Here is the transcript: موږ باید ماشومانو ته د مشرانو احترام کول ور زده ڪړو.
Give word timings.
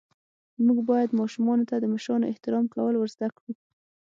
موږ 0.65 0.77
باید 0.89 1.17
ماشومانو 1.19 1.67
ته 1.69 1.75
د 1.79 1.85
مشرانو 1.93 2.29
احترام 2.31 2.65
کول 2.73 2.93
ور 2.97 3.09
زده 3.15 3.27
ڪړو. 3.37 3.51